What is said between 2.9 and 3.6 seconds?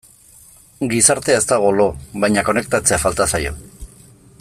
falta zaio.